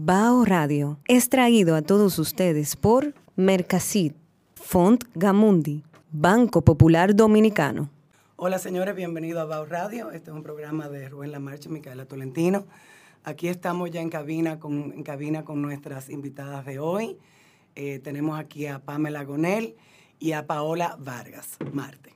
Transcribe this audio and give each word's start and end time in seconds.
Bao 0.00 0.44
Radio 0.44 1.00
es 1.08 1.28
traído 1.28 1.74
a 1.74 1.82
todos 1.82 2.20
ustedes 2.20 2.76
por 2.76 3.14
Mercasit, 3.34 4.14
Font 4.54 5.02
Gamundi, 5.16 5.82
Banco 6.12 6.62
Popular 6.62 7.16
Dominicano. 7.16 7.90
Hola 8.36 8.60
señores, 8.60 8.94
bienvenidos 8.94 9.42
a 9.42 9.46
Bao 9.46 9.66
Radio. 9.66 10.12
Este 10.12 10.30
es 10.30 10.36
un 10.36 10.44
programa 10.44 10.88
de 10.88 11.08
Rubén 11.08 11.32
Lamarche 11.32 11.68
y 11.68 11.72
Micaela 11.72 12.04
Tolentino. 12.06 12.64
Aquí 13.24 13.48
estamos 13.48 13.90
ya 13.90 14.00
en 14.00 14.08
cabina 14.08 14.60
con, 14.60 14.92
en 14.92 15.02
cabina 15.02 15.44
con 15.44 15.60
nuestras 15.60 16.10
invitadas 16.10 16.64
de 16.64 16.78
hoy. 16.78 17.18
Eh, 17.74 17.98
tenemos 17.98 18.38
aquí 18.38 18.66
a 18.66 18.78
Pamela 18.78 19.24
Gonel 19.24 19.74
y 20.20 20.30
a 20.30 20.46
Paola 20.46 20.96
Vargas 21.00 21.56
Marte. 21.72 22.14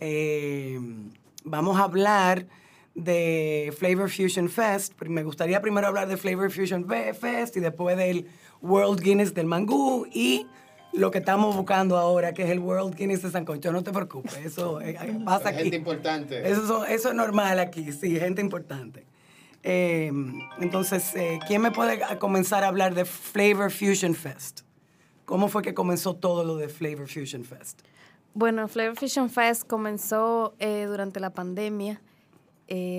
Eh, 0.00 0.78
vamos 1.44 1.78
a 1.78 1.84
hablar 1.84 2.46
de 2.94 3.72
Flavor 3.78 4.10
Fusion 4.10 4.48
Fest. 4.48 5.00
Me 5.02 5.22
gustaría 5.22 5.60
primero 5.60 5.86
hablar 5.86 6.08
de 6.08 6.16
Flavor 6.16 6.50
Fusion 6.50 6.86
Fest 6.86 7.56
y 7.56 7.60
después 7.60 7.96
del 7.96 8.26
World 8.60 9.00
Guinness 9.00 9.34
del 9.34 9.46
mangú 9.46 10.06
y 10.12 10.46
lo 10.92 11.10
que 11.10 11.18
estamos 11.18 11.56
buscando 11.56 11.96
ahora, 11.96 12.34
que 12.34 12.42
es 12.42 12.50
el 12.50 12.58
World 12.58 12.96
Guinness 12.96 13.22
de 13.22 13.30
Sancocho. 13.30 13.72
No 13.72 13.82
te 13.82 13.92
preocupes, 13.92 14.36
eso 14.38 14.80
eh, 14.80 14.96
eh, 15.00 15.18
pasa 15.24 15.50
aquí. 15.50 15.62
Gente 15.62 15.76
importante. 15.76 16.50
Eso, 16.50 16.84
eso 16.84 17.08
es 17.10 17.14
normal 17.14 17.58
aquí, 17.58 17.92
sí, 17.92 18.18
gente 18.18 18.40
importante. 18.40 19.06
Eh, 19.62 20.10
entonces, 20.58 21.12
¿quién 21.46 21.60
me 21.60 21.70
puede 21.70 22.00
comenzar 22.18 22.64
a 22.64 22.68
hablar 22.68 22.94
de 22.94 23.04
Flavor 23.04 23.70
Fusion 23.70 24.14
Fest? 24.14 24.62
¿Cómo 25.26 25.48
fue 25.48 25.62
que 25.62 25.74
comenzó 25.74 26.16
todo 26.16 26.44
lo 26.44 26.56
de 26.56 26.68
Flavor 26.68 27.08
Fusion 27.08 27.44
Fest? 27.44 27.82
Bueno, 28.32 28.66
Flavor 28.68 28.96
Fusion 28.96 29.28
Fest 29.28 29.66
comenzó 29.66 30.54
durante 30.58 31.20
la 31.20 31.30
pandemia. 31.30 32.00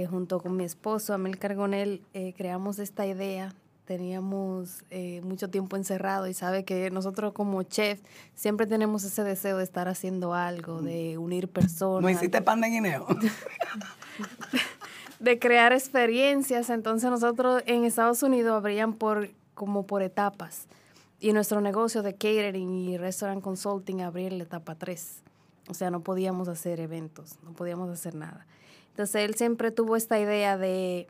Junto 0.09 0.39
con 0.39 0.57
mi 0.57 0.65
esposo, 0.65 1.13
Amel 1.13 1.37
Cargonel, 1.37 2.01
creamos 2.35 2.79
esta 2.79 3.05
idea 3.05 3.53
teníamos 3.91 4.85
eh, 4.89 5.19
mucho 5.21 5.49
tiempo 5.49 5.75
encerrado 5.75 6.27
y 6.27 6.33
sabe 6.33 6.63
que 6.63 6.89
nosotros 6.91 7.33
como 7.33 7.61
chef 7.63 7.99
siempre 8.35 8.65
tenemos 8.65 9.03
ese 9.03 9.21
deseo 9.23 9.57
de 9.57 9.65
estar 9.65 9.89
haciendo 9.89 10.33
algo, 10.33 10.81
de 10.81 11.17
unir 11.17 11.49
personas. 11.49 12.01
¿No 12.01 12.09
hiciste 12.09 12.41
pan 12.41 12.61
de 12.61 12.69
guineo? 12.69 13.05
de 15.19 15.39
crear 15.39 15.73
experiencias. 15.73 16.69
Entonces 16.69 17.09
nosotros 17.09 17.63
en 17.65 17.83
Estados 17.83 18.23
Unidos 18.23 18.53
abrían 18.53 18.93
por 18.93 19.29
como 19.53 19.85
por 19.85 20.03
etapas. 20.03 20.67
Y 21.19 21.33
nuestro 21.33 21.59
negocio 21.59 22.01
de 22.01 22.13
catering 22.13 22.73
y 22.73 22.97
restaurant 22.97 23.43
consulting 23.43 24.01
abría 24.01 24.29
en 24.29 24.37
la 24.37 24.45
etapa 24.45 24.75
3. 24.75 25.21
O 25.67 25.73
sea, 25.73 25.91
no 25.91 26.01
podíamos 26.01 26.47
hacer 26.47 26.79
eventos, 26.79 27.37
no 27.43 27.53
podíamos 27.53 27.89
hacer 27.89 28.15
nada. 28.15 28.45
Entonces 28.89 29.23
él 29.23 29.35
siempre 29.35 29.71
tuvo 29.71 29.95
esta 29.95 30.19
idea 30.19 30.57
de 30.57 31.07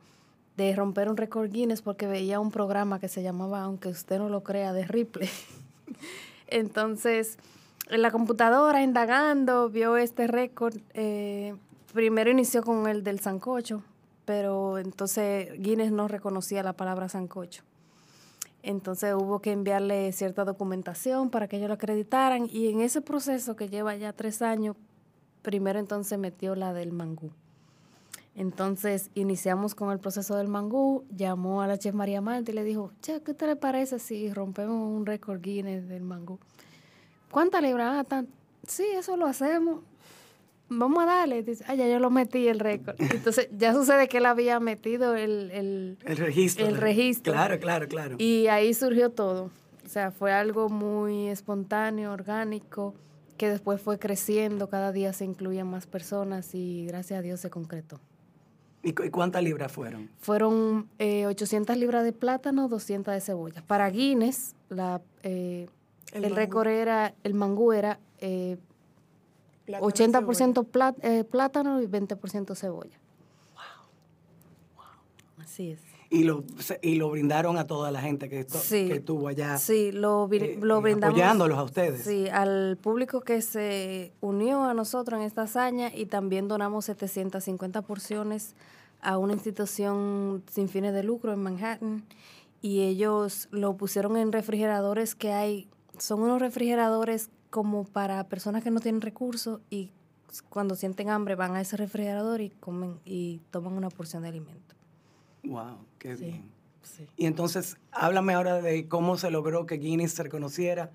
de 0.57 0.75
romper 0.75 1.09
un 1.09 1.17
récord 1.17 1.49
Guinness 1.49 1.81
porque 1.81 2.07
veía 2.07 2.39
un 2.39 2.51
programa 2.51 2.99
que 2.99 3.07
se 3.07 3.23
llamaba, 3.23 3.61
aunque 3.61 3.89
usted 3.89 4.17
no 4.19 4.29
lo 4.29 4.43
crea, 4.43 4.73
de 4.73 4.85
Ripley. 4.85 5.29
Entonces, 6.47 7.37
en 7.89 8.01
la 8.01 8.11
computadora, 8.11 8.83
indagando, 8.83 9.69
vio 9.69 9.97
este 9.97 10.27
récord. 10.27 10.75
Eh, 10.93 11.55
primero 11.93 12.29
inició 12.29 12.63
con 12.63 12.87
el 12.87 13.03
del 13.03 13.19
sancocho, 13.19 13.83
pero 14.25 14.77
entonces 14.77 15.51
Guinness 15.57 15.91
no 15.91 16.07
reconocía 16.07 16.63
la 16.63 16.73
palabra 16.73 17.09
sancocho. 17.09 17.63
Entonces 18.63 19.13
hubo 19.15 19.39
que 19.41 19.51
enviarle 19.51 20.11
cierta 20.11 20.45
documentación 20.45 21.29
para 21.29 21.47
que 21.47 21.57
ellos 21.57 21.69
lo 21.69 21.73
acreditaran 21.73 22.47
y 22.51 22.69
en 22.69 22.81
ese 22.81 23.01
proceso 23.01 23.55
que 23.55 23.69
lleva 23.69 23.95
ya 23.95 24.13
tres 24.13 24.41
años, 24.41 24.75
primero 25.41 25.79
entonces 25.79 26.19
metió 26.19 26.55
la 26.55 26.73
del 26.73 26.91
mangú. 26.91 27.31
Entonces 28.35 29.09
iniciamos 29.13 29.75
con 29.75 29.91
el 29.91 29.99
proceso 29.99 30.35
del 30.37 30.47
mangú, 30.47 31.03
llamó 31.09 31.61
a 31.61 31.67
la 31.67 31.77
chef 31.77 31.93
María 31.93 32.21
Marta 32.21 32.51
y 32.51 32.53
le 32.53 32.63
dijo, 32.63 32.91
che, 33.01 33.21
¿qué 33.21 33.33
te 33.33 33.47
le 33.47 33.55
parece 33.55 33.99
si 33.99 34.31
rompemos 34.31 34.75
un 34.75 35.05
récord 35.05 35.41
Guinness 35.41 35.87
del 35.87 36.03
mangú? 36.03 36.39
¿Cuántas 37.29 37.61
libras? 37.61 38.05
Ah, 38.09 38.23
sí, 38.67 38.85
eso 38.93 39.17
lo 39.17 39.25
hacemos. 39.25 39.81
Vamos 40.73 41.03
a 41.03 41.05
darle. 41.05 41.43
Dice, 41.43 41.65
ah, 41.67 41.75
ya 41.75 41.87
yo 41.87 41.99
lo 41.99 42.09
metí 42.09 42.47
el 42.47 42.59
récord. 42.59 42.95
Entonces 42.99 43.49
ya 43.51 43.73
sucede 43.73 44.07
que 44.07 44.17
él 44.17 44.25
había 44.25 44.59
metido 44.59 45.15
el, 45.15 45.51
el, 45.51 45.97
el 46.05 46.17
registro. 46.17 46.65
El 46.65 46.77
registro. 46.77 47.33
Claro, 47.33 47.59
claro, 47.59 47.87
claro. 47.87 48.15
Y 48.17 48.47
ahí 48.47 48.73
surgió 48.73 49.09
todo. 49.11 49.51
O 49.85 49.89
sea, 49.89 50.11
fue 50.11 50.31
algo 50.31 50.69
muy 50.69 51.27
espontáneo, 51.27 52.13
orgánico, 52.13 52.95
que 53.37 53.49
después 53.49 53.81
fue 53.81 53.99
creciendo, 53.99 54.69
cada 54.69 54.93
día 54.93 55.11
se 55.11 55.25
incluían 55.25 55.69
más 55.69 55.87
personas 55.87 56.55
y 56.55 56.85
gracias 56.85 57.19
a 57.19 57.21
Dios 57.21 57.41
se 57.41 57.49
concretó. 57.49 57.99
¿Y, 58.83 58.93
cuántas 58.93 59.43
libras 59.43 59.71
fueron? 59.71 60.09
Fueron 60.19 60.87
800 60.99 61.75
eh, 61.75 61.79
libras 61.79 62.05
de 62.05 62.13
plátano, 62.13 62.69
200 62.69 63.13
de 63.13 63.19
cebolla. 63.19 63.61
Para 63.67 63.89
Guinness, 63.89 64.55
la, 64.69 65.01
eh, 65.23 65.67
el, 66.13 66.35
récord 66.35 66.67
era, 66.67 67.13
el 67.23 67.33
mangú 67.33 67.73
era 67.73 67.99
80% 69.79 70.95
eh, 71.01 71.23
plátano 71.23 71.81
y 71.81 71.87
20% 71.87 72.55
cebolla. 72.55 72.99
Wow. 73.53 73.63
wow. 74.75 75.43
Así 75.43 75.71
es. 75.71 75.79
Y 76.09 76.25
lo, 76.25 76.43
y 76.81 76.95
lo 76.95 77.09
brindaron 77.09 77.57
a 77.57 77.67
toda 77.67 77.89
la 77.89 78.01
gente 78.01 78.27
que, 78.27 78.45
que 78.45 78.93
estuvo 78.95 79.29
allá. 79.29 79.57
Sí, 79.57 79.93
lo, 79.93 80.27
lo 80.59 80.81
brindamos. 80.81 81.17
Apoyándolos 81.17 81.57
a 81.57 81.63
ustedes. 81.63 82.03
Sí, 82.03 82.27
al 82.27 82.77
público 82.81 83.21
que 83.21 83.41
se 83.41 84.11
unió 84.19 84.65
a 84.65 84.73
nosotros 84.73 85.21
en 85.21 85.25
esta 85.25 85.43
hazaña 85.43 85.89
y 85.95 86.07
también 86.07 86.49
donamos 86.49 86.83
750 86.83 87.81
porciones 87.83 88.55
a 89.01 89.17
una 89.17 89.31
institución 89.33 90.43
sin 90.51 90.67
fines 90.67 90.93
de 90.93 91.03
lucro 91.03 91.31
en 91.31 91.41
Manhattan 91.41 92.03
y 92.61 92.81
ellos 92.81 93.47
lo 93.51 93.75
pusieron 93.75 94.17
en 94.17 94.31
refrigeradores 94.31 95.15
que 95.15 95.31
hay, 95.31 95.67
son 95.97 96.21
unos 96.21 96.41
refrigeradores 96.41 97.29
como 97.51 97.83
para 97.83 98.23
personas 98.23 98.63
que 98.63 98.71
no 98.71 98.79
tienen 98.79 99.01
recursos 99.01 99.61
y 99.69 99.91
cuando 100.49 100.75
sienten 100.75 101.09
hambre 101.09 101.35
van 101.35 101.55
a 101.55 101.61
ese 101.61 101.77
refrigerador 101.77 102.41
y 102.41 102.49
comen 102.49 102.99
y 103.05 103.41
toman 103.51 103.73
una 103.73 103.89
porción 103.89 104.23
de 104.23 104.29
alimento. 104.29 104.75
Wow, 105.43 105.77
qué 105.99 106.15
bien. 106.15 106.49
Y 107.17 107.25
entonces, 107.25 107.77
háblame 107.91 108.33
ahora 108.33 108.61
de 108.61 108.87
cómo 108.87 109.17
se 109.17 109.29
logró 109.29 109.65
que 109.65 109.75
Guinness 109.75 110.13
se 110.13 110.23
reconociera 110.23 110.89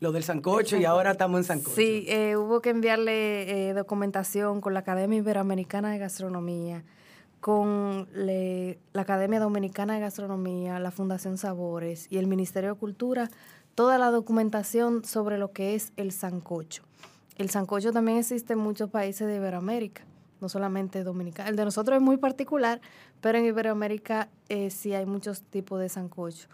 lo 0.00 0.12
del 0.12 0.22
sancocho 0.22 0.76
y 0.76 0.84
ahora 0.84 1.12
estamos 1.12 1.38
en 1.38 1.44
sancocho. 1.44 1.74
Sí, 1.74 2.04
eh, 2.08 2.36
hubo 2.36 2.60
que 2.60 2.70
enviarle 2.70 3.70
eh, 3.70 3.74
documentación 3.74 4.60
con 4.60 4.74
la 4.74 4.80
Academia 4.80 5.18
Iberoamericana 5.18 5.90
de 5.90 5.98
Gastronomía 5.98 6.84
con 7.42 8.06
la 8.14 9.02
Academia 9.02 9.40
Dominicana 9.40 9.94
de 9.94 10.00
Gastronomía, 10.00 10.78
la 10.78 10.92
Fundación 10.92 11.38
Sabores 11.38 12.06
y 12.08 12.18
el 12.18 12.28
Ministerio 12.28 12.74
de 12.74 12.78
Cultura 12.78 13.30
toda 13.74 13.98
la 13.98 14.10
documentación 14.10 15.04
sobre 15.04 15.38
lo 15.38 15.52
que 15.52 15.74
es 15.74 15.92
el 15.96 16.12
sancocho. 16.12 16.82
El 17.36 17.50
sancocho 17.50 17.92
también 17.92 18.18
existe 18.18 18.52
en 18.52 18.58
muchos 18.58 18.90
países 18.90 19.26
de 19.26 19.36
Iberoamérica, 19.36 20.02
no 20.40 20.48
solamente 20.48 21.02
Dominicana. 21.02 21.48
El 21.48 21.56
de 21.56 21.64
nosotros 21.64 21.96
es 21.96 22.02
muy 22.02 22.16
particular, 22.16 22.80
pero 23.20 23.38
en 23.38 23.46
Iberoamérica 23.46 24.28
eh, 24.48 24.70
sí 24.70 24.94
hay 24.94 25.06
muchos 25.06 25.42
tipos 25.42 25.80
de 25.80 25.88
sancocho. 25.88 26.48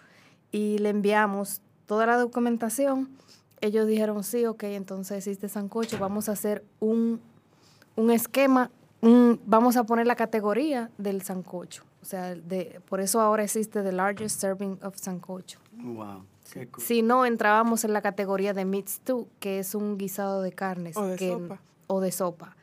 Y 0.53 0.79
le 0.79 0.91
enviamos 0.91 1.61
toda 1.87 2.07
la 2.07 2.17
documentación. 2.17 3.09
Ellos 3.61 3.87
dijeron, 3.87 4.23
sí, 4.23 4.47
ok, 4.47 4.65
entonces 4.65 5.19
existe 5.19 5.49
sancocho, 5.49 5.99
vamos 5.99 6.29
a 6.29 6.33
hacer 6.33 6.65
un, 6.81 7.21
un 7.97 8.11
esquema 8.11 8.71
vamos 9.01 9.77
a 9.77 9.85
poner 9.85 10.07
la 10.07 10.17
categoría 10.17 10.91
del 10.99 11.23
sancocho. 11.23 11.85
O 12.03 12.05
sea, 12.05 12.35
de, 12.35 12.81
por 12.89 13.01
eso 13.01 13.21
ahora 13.21 13.45
existe 13.45 13.83
the 13.83 13.93
largest 13.93 14.41
serving 14.41 14.79
of 14.83 14.97
sancocho. 14.97 15.59
Wow. 15.77 16.25
Si 16.79 17.03
no, 17.03 17.25
entrábamos 17.25 17.85
en 17.85 17.93
la 17.93 18.03
categoría 18.03 18.55
de 18.55 18.65
meat 18.65 18.89
stew, 18.89 19.29
que 19.41 19.59
es 19.59 19.75
un 19.75 19.99
guisado 19.99 20.43
de 20.43 20.53
carnes. 20.53 20.97
O 20.97 21.05
de 21.07 21.17
que, 21.17 21.31
sopa. 21.31 21.61
O 21.87 22.01
de 22.01 22.13
sopa, 22.13 22.57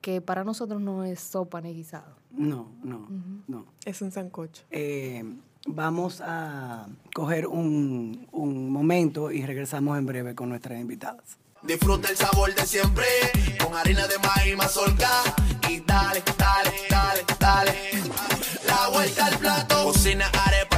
que 0.00 0.20
para 0.20 0.44
nosotros 0.44 0.80
no 0.80 1.04
es 1.04 1.20
sopa 1.20 1.60
ni 1.60 1.74
guisado. 1.74 2.16
No, 2.30 2.70
no, 2.82 3.08
no. 3.48 3.66
Es 3.84 4.02
un 4.02 4.12
sancocho. 4.12 4.62
Eh, 4.70 5.24
vamos 5.66 6.22
a 6.24 6.86
coger 7.14 7.46
un, 7.46 8.28
un 8.32 8.70
momento 8.70 9.30
y 9.30 9.44
regresamos 9.44 9.98
en 9.98 10.06
breve 10.06 10.34
con 10.34 10.48
nuestras 10.48 10.80
invitadas. 10.80 11.38
Disfruta 11.62 12.08
el 12.08 12.16
sabor 12.16 12.54
de 12.54 12.66
siempre 12.66 13.04
con 13.62 13.76
harina 13.76 14.06
de 14.06 14.18
maíz 14.18 14.56
mazorca 14.56 15.10
y 15.68 15.80
dale, 15.80 16.22
dale, 16.38 16.72
dale, 16.88 17.24
dale. 17.38 17.72
La 18.66 18.88
vuelta 18.88 19.26
al 19.26 19.38
plato. 19.38 19.84
Cocina 19.84 20.26
arepa, 20.46 20.69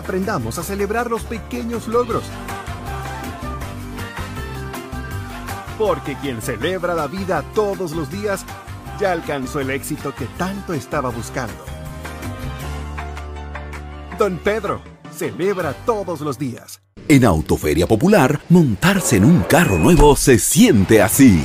Aprendamos 0.00 0.56
a 0.56 0.62
celebrar 0.62 1.10
los 1.10 1.24
pequeños 1.24 1.86
logros. 1.86 2.22
Porque 5.76 6.16
quien 6.22 6.40
celebra 6.40 6.94
la 6.94 7.06
vida 7.06 7.44
todos 7.54 7.92
los 7.92 8.10
días 8.10 8.46
ya 8.98 9.12
alcanzó 9.12 9.60
el 9.60 9.68
éxito 9.68 10.14
que 10.14 10.24
tanto 10.38 10.72
estaba 10.72 11.10
buscando. 11.10 11.52
Don 14.18 14.38
Pedro 14.38 14.80
celebra 15.14 15.74
todos 15.84 16.22
los 16.22 16.38
días. 16.38 16.80
En 17.06 17.26
Autoferia 17.26 17.86
Popular, 17.86 18.40
montarse 18.48 19.16
en 19.16 19.26
un 19.26 19.42
carro 19.42 19.76
nuevo 19.76 20.16
se 20.16 20.38
siente 20.38 21.02
así. 21.02 21.44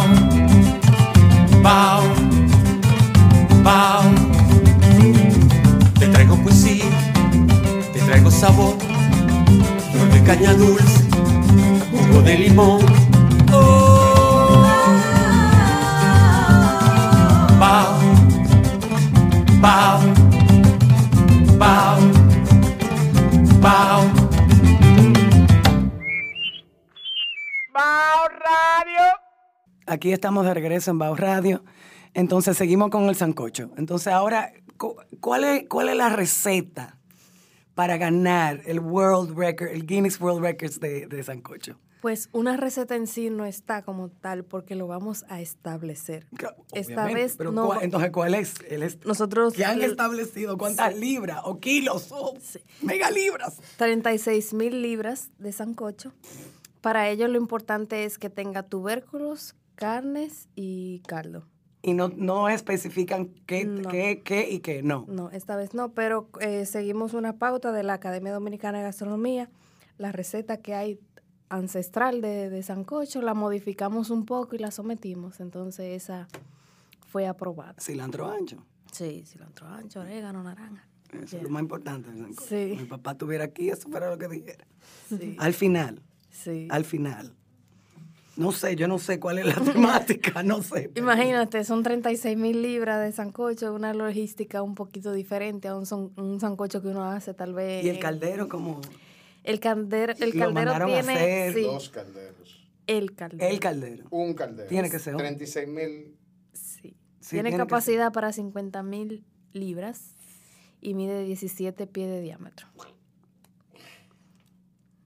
Sabor, 8.41 8.75
flor 9.91 10.09
de 10.13 10.23
caña 10.23 10.53
dulce, 10.55 11.03
jugo 11.91 12.21
de 12.23 12.37
limón. 12.39 12.79
Oh. 13.53 14.65
Bao, 17.59 17.99
bao, 19.61 19.99
bao. 21.59 21.99
Bao 27.71 28.27
Radio. 28.39 29.03
Aquí 29.85 30.11
estamos 30.11 30.45
de 30.45 30.53
regreso 30.55 30.89
en 30.89 30.97
Bao 30.97 31.15
Radio. 31.15 31.63
Entonces 32.15 32.57
seguimos 32.57 32.89
con 32.89 33.03
el 33.07 33.15
sancocho. 33.15 33.69
Entonces 33.77 34.11
ahora, 34.11 34.51
cu- 34.77 34.95
¿cuál 35.19 35.43
es, 35.43 35.65
cuál 35.69 35.89
es 35.89 35.95
la 35.95 36.09
receta 36.09 36.97
para 37.81 37.97
ganar 37.97 38.61
el 38.67 38.79
World 38.79 39.35
Record, 39.35 39.69
el 39.69 39.87
Guinness 39.87 40.21
World 40.21 40.39
Records 40.43 40.79
de, 40.79 41.07
de 41.07 41.23
sancocho? 41.23 41.79
Pues 41.99 42.29
una 42.31 42.55
receta 42.55 42.95
en 42.95 43.07
sí 43.07 43.31
no 43.31 43.43
está 43.43 43.81
como 43.81 44.09
tal 44.09 44.43
porque 44.45 44.75
lo 44.75 44.85
vamos 44.85 45.25
a 45.29 45.41
establecer. 45.41 46.27
Esta 46.73 47.05
vez 47.07 47.33
pero 47.39 47.51
no. 47.51 47.65
¿cuál- 47.65 47.81
entonces, 47.81 48.11
¿cuál 48.11 48.35
es? 48.35 48.53
El 48.69 48.83
est- 48.83 49.03
Nosotros 49.03 49.55
¿Qué 49.55 49.65
han 49.65 49.81
el- 49.81 49.89
establecido? 49.89 50.59
¿Cuántas 50.59 50.95
libras 50.95 51.39
o 51.43 51.59
kilos 51.59 52.09
o 52.11 52.35
megalibras? 52.83 53.57
36 53.77 54.53
mil 54.53 54.83
libras 54.83 55.31
de 55.39 55.51
sancocho. 55.51 56.13
Para 56.81 57.09
ello 57.09 57.27
lo 57.29 57.39
importante 57.39 58.05
es 58.05 58.19
que 58.19 58.29
tenga 58.29 58.61
tubérculos, 58.61 59.55
carnes 59.73 60.49
y 60.53 60.99
caldo. 61.07 61.47
Y 61.83 61.93
no, 61.93 62.09
no 62.09 62.47
especifican 62.49 63.29
qué, 63.47 63.65
No. 63.65 63.89
qué, 63.89 64.21
qué 64.23 64.49
y 64.51 64.59
qué 64.59 64.83
no. 64.83 65.05
No, 65.07 65.31
esta 65.31 65.55
vez 65.55 65.73
no, 65.73 65.93
pero 65.93 66.29
eh, 66.39 66.65
seguimos 66.65 67.13
una 67.13 67.37
pauta 67.37 67.71
de 67.71 67.81
la 67.83 67.93
Academia 67.93 68.31
Dominicana 68.33 68.77
de 68.79 68.83
Gastronomía. 68.83 69.49
La 69.97 70.11
receta 70.11 70.57
que 70.57 70.75
hay 70.75 70.99
ancestral 71.49 72.21
de, 72.21 72.49
de 72.49 72.63
sancocho 72.63 73.21
la 73.21 73.33
modificamos 73.33 74.09
un 74.09 74.25
poco 74.25 74.55
y 74.55 74.59
la 74.59 74.71
sometimos. 74.71 75.39
Entonces 75.39 76.03
esa 76.03 76.27
fue 77.07 77.27
aprobada. 77.27 77.75
Cilantro 77.79 78.29
ancho. 78.29 78.63
Sí, 78.91 79.23
cilantro 79.25 79.67
ancho, 79.67 80.01
orégano, 80.01 80.43
naranja. 80.43 80.87
Eso 81.11 81.25
Yeah. 81.31 81.37
es 81.39 81.43
lo 81.43 81.49
más 81.49 81.61
importante. 81.61 82.09
Sí. 82.47 82.75
Mi 82.79 82.85
papá 82.85 83.11
estuviera 83.11 83.43
aquí, 83.45 83.69
eso 83.69 83.89
fuera 83.89 84.09
lo 84.09 84.17
que 84.17 84.27
dijera. 84.29 84.65
Sí. 85.09 85.35
Al 85.39 85.53
final, 85.53 86.01
Sí. 86.29 86.67
al 86.71 86.85
final. 86.85 87.33
No 88.37 88.51
sé, 88.53 88.75
yo 88.77 88.87
no 88.87 88.97
sé 88.97 89.19
cuál 89.19 89.39
es 89.39 89.45
la 89.45 89.55
temática, 89.73 90.41
no 90.43 90.63
sé. 90.63 90.89
pero- 90.93 91.05
Imagínate, 91.05 91.63
son 91.65 91.83
36 91.83 92.37
mil 92.37 92.61
libras 92.61 93.01
de 93.03 93.11
sancocho, 93.11 93.73
una 93.73 93.93
logística 93.93 94.61
un 94.61 94.73
poquito 94.75 95.11
diferente 95.13 95.67
a 95.67 95.75
un, 95.75 95.85
son- 95.85 96.13
un 96.17 96.39
sancocho 96.39 96.81
que 96.81 96.87
uno 96.87 97.03
hace 97.03 97.33
tal 97.33 97.53
vez. 97.53 97.83
Y 97.83 97.89
el 97.89 97.99
caldero 97.99 98.47
como 98.47 98.79
El 99.43 99.59
caldero, 99.59 100.13
el 100.17 100.29
Lo 100.31 100.39
caldero 100.45 100.71
a 100.71 100.85
tiene. 100.85 101.13
hacer 101.13 101.53
sí, 101.53 101.61
Dos 101.63 101.89
calderos. 101.89 102.69
el 102.87 103.15
caldero. 103.15 103.51
el 103.51 103.59
caldero. 103.59 104.05
Un 104.11 104.33
caldero. 104.33 104.69
Tiene 104.69 104.89
que 104.89 104.99
ser 104.99 105.13
un- 105.15 105.19
36 105.19 105.67
mil. 105.67 106.15
Sí. 106.53 106.95
Sí, 107.19 107.29
tiene, 107.31 107.49
tiene 107.49 107.51
que 107.51 107.57
capacidad 107.57 108.11
para 108.13 108.31
50 108.31 108.81
mil 108.83 109.25
libras 109.53 110.15
y 110.79 110.93
mide 110.93 111.23
17 111.25 111.85
pies 111.85 112.09
de 112.09 112.21
diámetro. 112.21 112.67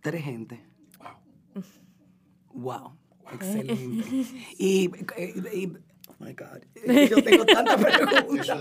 Tres 0.02 0.24
gente. 0.24 0.62
Wow. 2.54 2.94
Excelente. 3.34 4.06
Y, 4.58 4.90
eh, 5.18 5.34
y- 5.54 5.74
oh 6.08 6.16
my 6.24 6.34
God. 6.34 6.62
Yo 7.10 7.24
tengo 7.24 7.46
tantas 7.46 7.84
preguntas. 7.84 8.58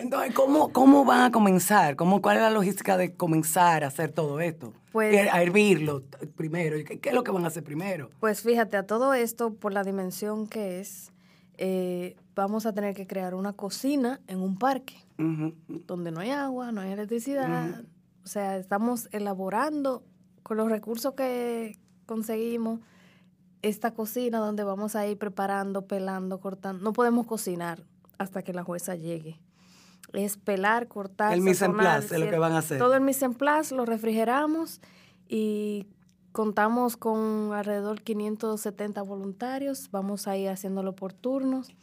Entonces, 0.00 0.34
¿cómo, 0.34 0.72
¿cómo 0.72 1.04
van 1.04 1.22
a 1.22 1.30
comenzar? 1.32 1.96
¿Cómo, 1.96 2.20
¿Cuál 2.20 2.36
es 2.36 2.42
la 2.42 2.50
logística 2.50 2.96
de 2.96 3.14
comenzar 3.14 3.84
a 3.84 3.88
hacer 3.88 4.12
todo 4.12 4.40
esto? 4.40 4.72
Pues- 4.92 5.14
Eh, 5.14 5.28
a 5.30 5.42
hervirlo 5.42 6.02
primero. 6.36 6.76
¿Y 6.78 6.84
¿Qué, 6.84 6.98
qué 7.00 7.10
es 7.10 7.14
lo 7.14 7.22
que 7.24 7.30
van 7.30 7.44
a 7.44 7.48
hacer 7.48 7.64
primero? 7.64 8.10
Pues 8.20 8.42
fíjate, 8.42 8.76
a 8.76 8.86
todo 8.86 9.14
esto, 9.14 9.54
por 9.54 9.72
la 9.72 9.82
dimensión 9.84 10.46
que 10.46 10.80
es, 10.80 11.12
eh, 11.58 12.16
vamos 12.34 12.66
a 12.66 12.72
tener 12.74 12.94
que 12.94 13.06
crear 13.06 13.34
una 13.34 13.52
cocina 13.54 14.20
en 14.26 14.40
un 14.40 14.58
parque. 14.58 14.94
Donde 15.18 16.10
no 16.10 16.20
hay 16.20 16.30
agua, 16.30 16.72
no 16.72 16.82
hay 16.82 16.92
electricidad. 16.92 17.84
O 18.22 18.26
sea, 18.28 18.58
estamos 18.58 19.08
elaborando 19.12 20.04
con 20.42 20.58
los 20.58 20.68
recursos 20.70 21.14
que 21.14 21.78
conseguimos 22.04 22.80
esta 23.68 23.92
cocina 23.92 24.38
donde 24.38 24.62
vamos 24.64 24.94
a 24.94 25.06
ir 25.06 25.18
preparando, 25.18 25.86
pelando, 25.86 26.38
cortando. 26.38 26.82
No 26.84 26.92
podemos 26.92 27.26
cocinar 27.26 27.82
hasta 28.18 28.42
que 28.42 28.52
la 28.52 28.62
jueza 28.62 28.94
llegue. 28.94 29.40
Es 30.12 30.36
pelar, 30.36 30.86
cortar, 30.86 31.32
El 31.34 31.40
mise 31.40 31.64
en 31.64 31.76
place 31.76 32.14
es 32.14 32.20
lo 32.20 32.30
que 32.30 32.38
van 32.38 32.52
a 32.52 32.58
hacer. 32.58 32.78
Todo 32.78 32.94
el 32.94 33.00
mise 33.00 33.24
en 33.24 33.34
place 33.34 33.74
lo 33.74 33.84
refrigeramos 33.84 34.80
y 35.28 35.86
contamos 36.30 36.96
con 36.96 37.52
alrededor 37.52 38.02
570 38.02 39.02
voluntarios. 39.02 39.90
Vamos 39.90 40.28
a 40.28 40.36
ir 40.36 40.48
haciéndolo 40.48 40.94
por 40.94 41.12
turnos 41.12 41.74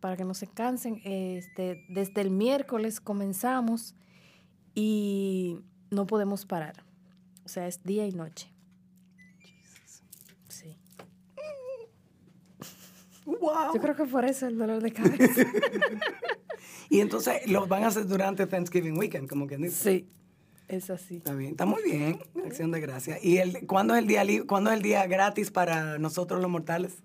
para 0.00 0.16
que 0.16 0.24
no 0.24 0.34
se 0.34 0.46
cansen. 0.46 1.00
Este, 1.04 1.84
desde 1.88 2.20
el 2.20 2.30
miércoles 2.30 3.00
comenzamos 3.00 3.94
y 4.74 5.60
no 5.90 6.06
podemos 6.06 6.44
parar. 6.44 6.84
O 7.46 7.48
sea, 7.48 7.66
es 7.66 7.82
día 7.82 8.06
y 8.06 8.12
noche. 8.12 8.52
Wow. 13.38 13.74
Yo 13.74 13.80
creo 13.80 13.94
que 13.94 14.04
por 14.04 14.24
eso 14.24 14.46
el 14.46 14.58
dolor 14.58 14.82
de 14.82 14.92
cabeza. 14.92 15.46
Y 16.90 17.00
entonces 17.00 17.46
lo 17.46 17.68
van 17.68 17.84
a 17.84 17.86
hacer 17.86 18.06
durante 18.06 18.48
Thanksgiving 18.48 18.98
Weekend, 18.98 19.28
como 19.28 19.46
quien 19.46 19.62
dice. 19.62 19.76
sí. 19.90 20.08
Es 20.66 20.88
así. 20.88 21.16
Está 21.16 21.34
bien, 21.34 21.50
está 21.50 21.66
muy 21.66 21.82
bien, 21.82 22.20
acción 22.46 22.70
de 22.70 22.80
gracia. 22.80 23.18
¿Y 23.20 23.38
el, 23.38 23.66
cuándo, 23.66 23.96
es 23.96 24.02
el 24.02 24.06
día, 24.06 24.22
cuándo 24.46 24.70
es 24.70 24.76
el 24.76 24.82
día 24.84 25.04
gratis 25.08 25.50
para 25.50 25.98
nosotros 25.98 26.40
los 26.40 26.48
mortales? 26.48 27.02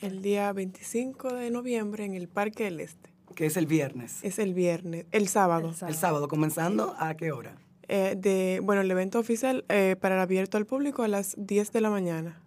El 0.00 0.22
día 0.22 0.52
25 0.52 1.34
de 1.34 1.50
noviembre 1.50 2.04
en 2.04 2.14
el 2.14 2.28
Parque 2.28 2.64
del 2.64 2.78
Este. 2.78 3.10
Que 3.34 3.46
es 3.46 3.56
el 3.56 3.66
viernes. 3.66 4.22
Es 4.22 4.38
el 4.38 4.54
viernes, 4.54 5.06
el 5.10 5.26
sábado. 5.26 5.74
El 5.88 5.94
sábado, 5.96 6.28
comenzando 6.28 6.94
a 6.96 7.16
qué 7.16 7.32
hora? 7.32 7.56
Eh, 7.88 8.14
de, 8.16 8.60
bueno, 8.62 8.82
el 8.82 8.90
evento 8.92 9.18
oficial 9.18 9.64
eh, 9.68 9.96
para 10.00 10.14
el 10.14 10.20
abierto 10.20 10.56
al 10.56 10.66
público 10.66 11.02
a 11.02 11.08
las 11.08 11.34
10 11.36 11.72
de 11.72 11.80
la 11.80 11.90
mañana. 11.90 12.43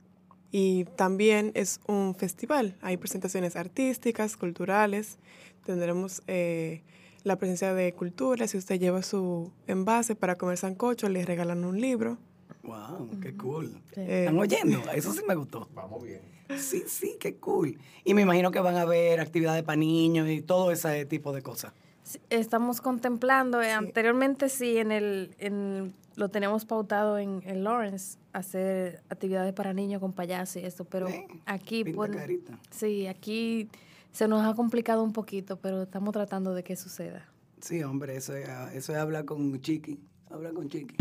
Y 0.52 0.86
también 0.96 1.52
es 1.56 1.80
un 1.88 2.16
festival. 2.16 2.76
Hay 2.82 2.98
presentaciones 2.98 3.56
artísticas, 3.56 4.38
culturales. 4.38 5.18
Tendremos 5.66 6.22
eh, 6.28 6.82
la 7.24 7.36
presencia 7.36 7.74
de 7.74 7.94
cultura. 7.94 8.48
Si 8.48 8.58
usted 8.58 8.80
lleva 8.80 9.04
su 9.04 9.52
envase 9.68 10.16
para 10.16 10.36
comer 10.36 10.58
sancocho, 10.58 11.10
le 11.10 11.26
regalan 11.26 11.66
un 11.66 11.82
libro. 11.82 12.18
Wow, 12.64 13.20
qué 13.22 13.36
cool. 13.36 13.82
Eh, 13.96 14.26
¿Están 14.26 14.40
oyendo? 14.40 14.80
Eso 14.94 15.14
sí 15.14 15.22
me 15.28 15.36
gustó. 15.36 15.68
Vamos 15.74 16.04
bien. 16.04 16.22
Sí, 16.58 16.84
sí, 16.88 17.18
qué 17.20 17.36
cool. 17.36 17.78
Y 18.06 18.14
me 18.14 18.22
imagino 18.22 18.52
que 18.52 18.60
van 18.60 18.76
a 18.76 18.82
haber 18.82 19.20
actividades 19.20 19.64
para 19.64 19.76
niños 19.76 20.30
y 20.30 20.42
todo 20.42 20.72
ese 20.72 21.06
tipo 21.06 21.34
de 21.34 21.42
cosas. 21.42 21.74
Sí, 22.04 22.20
Estamos 22.30 22.80
contemplando, 22.80 23.62
eh, 23.62 23.72
anteriormente 23.72 24.48
sí, 24.48 24.78
en 24.78 24.94
el, 24.94 25.36
en, 25.40 25.94
lo 26.18 26.30
teníamos 26.30 26.66
pautado 26.66 27.18
en, 27.20 27.42
en 27.46 27.64
Lawrence, 27.64 28.18
hacer 28.34 29.02
actividades 29.10 29.54
para 29.54 29.72
niños 29.74 30.02
con 30.02 30.12
payasos 30.14 30.58
y 30.62 30.66
esto, 30.66 30.84
pero 30.84 31.08
aquí, 31.46 31.84
pues, 31.86 32.12
carita. 32.12 32.60
sí, 32.72 33.08
aquí 33.08 33.70
se 34.12 34.28
nos 34.28 34.44
ha 34.46 34.54
complicado 34.56 35.04
un 35.04 35.14
poquito, 35.14 35.58
pero 35.58 35.84
estamos 35.84 36.12
tratando 36.12 36.54
de 36.54 36.64
que 36.64 36.76
suceda. 36.76 37.24
Sí, 37.62 37.84
hombre, 37.84 38.16
eso 38.18 38.36
es, 38.36 38.50
eso 38.74 38.92
es 38.94 38.98
hablar 38.98 39.26
con 39.26 39.62
Chiqui. 39.62 40.00
Habla 40.30 40.52
con 40.52 40.68
Chiqui. 40.70 40.96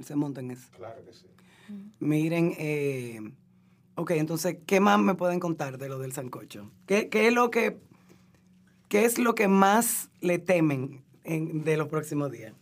Se 0.00 0.14
monta 0.14 0.40
en 0.40 0.52
eso. 0.52 0.68
Claro 0.76 1.04
que 1.04 1.12
sí. 1.12 1.26
Miren, 1.98 2.54
eh, 2.58 3.20
ok, 3.96 4.12
entonces, 4.12 4.58
¿qué 4.66 4.78
más 4.80 4.98
me 5.00 5.14
pueden 5.14 5.40
contar 5.40 5.78
de 5.78 5.88
lo 5.88 5.98
del 5.98 6.12
sancocho? 6.12 6.70
¿Qué, 6.86 7.08
qué 7.08 7.26
es 7.28 7.34
lo 7.34 7.50
que 7.50 7.78
qué 8.88 9.04
es 9.04 9.18
lo 9.18 9.34
que 9.34 9.48
más 9.48 10.10
le 10.20 10.38
temen 10.38 11.02
en- 11.24 11.64
de 11.64 11.76
los 11.76 11.88
próximos 11.88 12.30
días? 12.30 12.52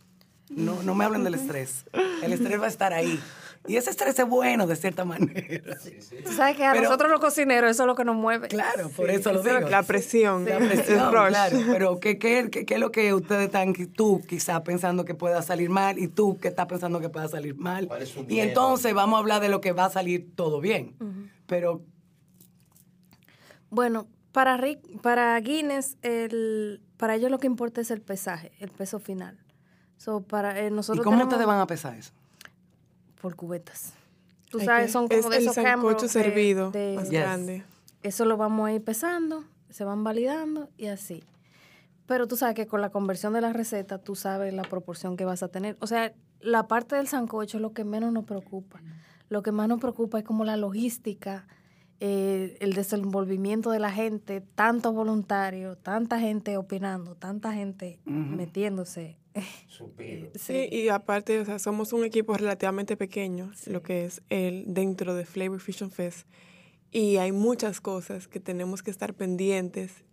No, 0.55 0.81
no 0.83 0.95
me 0.95 1.05
hablen 1.05 1.23
del 1.23 1.35
estrés. 1.35 1.85
El 2.23 2.33
estrés 2.33 2.59
va 2.59 2.65
a 2.65 2.69
estar 2.69 2.93
ahí. 2.93 3.19
Y 3.65 3.77
ese 3.77 3.91
estrés 3.91 4.19
es 4.19 4.27
bueno 4.27 4.67
de 4.67 4.75
cierta 4.75 5.05
manera. 5.05 5.77
Tú 6.25 6.31
sabes 6.33 6.57
que 6.57 6.65
a 6.65 6.71
Pero- 6.73 6.83
nosotros 6.83 7.09
los 7.09 7.21
cocineros 7.21 7.71
eso 7.71 7.83
es 7.83 7.87
lo 7.87 7.95
que 7.95 8.03
nos 8.03 8.15
mueve. 8.17 8.49
Claro, 8.49 8.89
por 8.89 9.09
eso 9.09 9.31
lo 9.31 9.39
eso 9.39 9.47
es 9.47 9.53
lo 9.53 9.59
digo. 9.59 9.69
la 9.69 9.83
presión, 9.83 10.43
La 10.43 10.57
presión, 10.57 11.09
claro. 11.11 11.57
Pero 11.71 11.99
¿qué, 12.01 12.17
qué, 12.19 12.49
qué, 12.51 12.65
qué 12.65 12.73
es 12.73 12.79
lo 12.81 12.91
que 12.91 13.13
ustedes 13.13 13.45
están, 13.45 13.73
tú 13.93 14.21
quizás 14.27 14.59
pensando 14.63 15.05
que 15.05 15.15
pueda 15.15 15.41
salir 15.41 15.69
mal 15.69 15.97
y 15.97 16.09
tú 16.09 16.37
que 16.39 16.49
estás 16.49 16.65
pensando 16.65 16.99
que 16.99 17.07
pueda 17.07 17.29
salir 17.29 17.55
mal? 17.55 17.87
Y 18.27 18.39
entonces 18.39 18.93
vamos 18.93 19.15
a 19.15 19.19
hablar 19.21 19.41
de 19.41 19.47
lo 19.47 19.61
que 19.61 19.71
va 19.71 19.85
a 19.85 19.89
salir 19.89 20.35
todo 20.35 20.59
bien. 20.59 20.95
Pero 21.47 21.81
Bueno, 23.69 24.07
para, 24.33 24.57
Rick, 24.57 24.79
para 25.01 25.39
Guinness, 25.39 25.97
el, 26.01 26.81
para 26.97 27.15
ellos 27.15 27.31
lo 27.31 27.39
que 27.39 27.47
importa 27.47 27.79
es 27.81 27.91
el 27.91 28.01
pesaje, 28.01 28.51
el 28.59 28.69
peso 28.71 28.99
final. 28.99 29.37
So, 30.03 30.21
para, 30.21 30.59
eh, 30.59 30.67
¿y 30.67 30.69
cómo 30.69 30.83
tenemos- 31.03 31.23
ustedes 31.23 31.47
van 31.47 31.59
a 31.61 31.67
pesar 31.67 31.95
eso? 31.95 32.11
Por 33.21 33.35
cubetas. 33.37 33.93
Tú 34.49 34.59
Hay 34.59 34.65
sabes, 34.65 34.91
son 34.91 35.07
como 35.07 35.17
es 35.19 35.29
de 35.29 35.37
el 35.37 35.43
esos 35.43 35.55
sancocho 35.55 36.03
de- 36.07 36.09
servido 36.09 36.71
de- 36.71 36.95
más 36.97 37.09
Yes. 37.09 37.21
grande. 37.21 37.63
Eso 38.01 38.25
lo 38.25 38.35
vamos 38.35 38.67
a 38.67 38.73
ir 38.73 38.83
pesando, 38.83 39.45
se 39.69 39.85
van 39.85 40.03
validando 40.03 40.69
y 40.77 40.87
así. 40.87 41.23
Pero 42.05 42.27
tú 42.27 42.35
sabes 42.35 42.53
que 42.53 42.67
con 42.67 42.81
la 42.81 42.89
conversión 42.89 43.31
de 43.31 43.39
la 43.39 43.53
receta, 43.53 43.97
tú 43.97 44.15
sabes 44.15 44.53
la 44.53 44.63
proporción 44.63 45.15
que 45.15 45.23
vas 45.23 45.41
a 45.41 45.47
tener. 45.47 45.77
O 45.79 45.87
sea, 45.87 46.11
la 46.41 46.67
parte 46.67 46.97
del 46.97 47.07
sancocho 47.07 47.57
es 47.57 47.61
lo 47.61 47.71
que 47.71 47.85
menos 47.85 48.11
nos 48.11 48.25
preocupa. 48.25 48.81
Lo 49.29 49.41
que 49.41 49.53
más 49.53 49.69
nos 49.69 49.79
preocupa 49.79 50.19
es 50.19 50.25
como 50.25 50.43
la 50.43 50.57
logística, 50.57 51.47
eh, 52.01 52.57
el 52.59 52.73
desenvolvimiento 52.73 53.71
de 53.71 53.79
la 53.79 53.89
gente, 53.89 54.41
tanto 54.41 54.91
voluntario, 54.91 55.77
tanta 55.77 56.19
gente 56.19 56.57
opinando, 56.57 57.15
tanta 57.15 57.53
gente 57.53 58.01
metiéndose. 58.05 59.17
Sí, 60.35 60.67
y 60.71 60.89
aparte, 60.89 61.39
o 61.39 61.45
sea, 61.45 61.59
somos 61.59 61.93
un 61.93 62.03
equipo 62.03 62.35
relativamente 62.35 62.95
pequeño, 62.95 63.51
lo 63.65 63.81
que 63.81 64.05
es 64.05 64.21
el 64.29 64.65
dentro 64.67 65.15
de 65.15 65.25
Flavor 65.25 65.59
Fusion 65.59 65.91
Fest. 65.91 66.27
Y 66.91 67.17
hay 67.17 67.31
muchas 67.31 67.81
cosas 67.81 68.27
que 68.27 68.39
tenemos 68.39 68.83
que 68.83 68.91
estar 68.91 69.15
pendientes. 69.15 70.03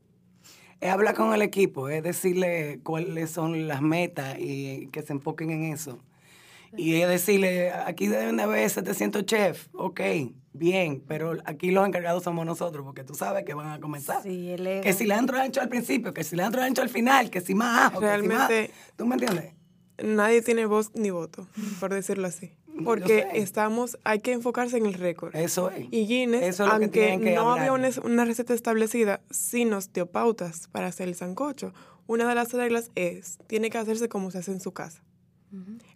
Es 0.80 0.90
hablar 0.90 1.14
con 1.14 1.34
el 1.34 1.42
equipo, 1.42 1.90
es 1.90 2.02
decirle 2.02 2.80
cuáles 2.82 3.30
son 3.30 3.68
las 3.68 3.82
metas 3.82 4.38
y 4.38 4.88
que 4.88 5.02
se 5.02 5.12
enfoquen 5.12 5.50
en 5.50 5.64
eso. 5.64 5.98
Y 6.76 6.94
es 6.94 7.08
decirle, 7.08 7.72
aquí 7.72 8.06
deben 8.06 8.36
de 8.38 8.44
haber 8.44 8.70
700 8.70 9.26
chefs, 9.26 9.68
ok, 9.74 10.00
bien, 10.60 11.02
pero 11.08 11.38
aquí 11.44 11.72
los 11.72 11.84
encargados 11.88 12.22
somos 12.22 12.46
nosotros, 12.46 12.84
porque 12.84 13.02
tú 13.02 13.14
sabes 13.14 13.44
que 13.44 13.54
van 13.54 13.72
a 13.72 13.80
comenzar. 13.80 14.22
Sí, 14.22 14.50
el 14.50 14.64
ego. 14.64 14.82
Que 14.82 14.92
si 14.92 15.06
le 15.06 15.14
entro 15.14 15.36
ancho 15.36 15.60
al 15.60 15.68
principio, 15.68 16.14
que 16.14 16.22
si 16.22 16.36
le 16.36 16.44
entro 16.44 16.62
ancho 16.62 16.82
al 16.82 16.90
final, 16.90 17.30
que 17.30 17.40
si 17.40 17.54
más 17.54 17.86
ajo, 17.86 18.00
que 18.00 18.06
si 18.06 18.28
más... 18.28 18.48
Realmente, 18.48 18.70
¿Tú 18.94 19.06
me 19.06 19.14
entiendes? 19.16 19.54
nadie 20.02 20.42
tiene 20.42 20.66
voz 20.66 20.92
ni 20.94 21.10
voto, 21.10 21.46
por 21.80 21.92
decirlo 21.92 22.28
así. 22.28 22.52
Porque 22.84 23.26
sé. 23.30 23.38
estamos, 23.40 23.98
hay 24.04 24.20
que 24.20 24.32
enfocarse 24.32 24.78
en 24.78 24.86
el 24.86 24.94
récord. 24.94 25.34
Eso 25.34 25.70
es. 25.70 25.86
Y 25.90 26.06
Guinness, 26.06 26.42
Eso 26.42 26.64
es 26.64 26.72
lo 26.72 26.78
que 26.78 26.84
aunque 26.84 27.20
que 27.20 27.34
no 27.34 27.52
había 27.52 27.72
una 27.72 28.24
receta 28.24 28.54
establecida, 28.54 29.20
sí 29.30 29.64
nos 29.64 29.92
dio 29.92 30.06
pautas 30.06 30.68
para 30.68 30.86
hacer 30.86 31.08
el 31.08 31.14
sancocho. 31.14 31.74
Una 32.06 32.26
de 32.28 32.34
las 32.34 32.52
reglas 32.52 32.90
es, 32.94 33.38
tiene 33.48 33.68
que 33.68 33.78
hacerse 33.78 34.08
como 34.08 34.30
se 34.30 34.38
hace 34.38 34.52
en 34.52 34.60
su 34.60 34.72
casa. 34.72 35.02